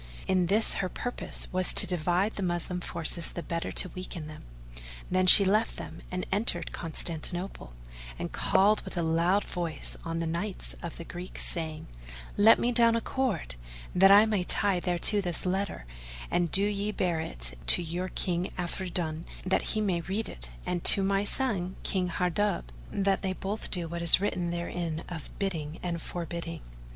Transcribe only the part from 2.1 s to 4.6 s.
the Moslem forces the better to weaken them.